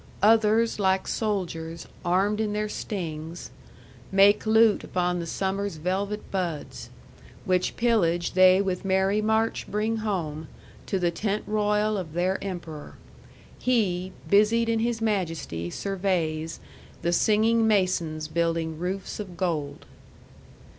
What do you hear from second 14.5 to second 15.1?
in his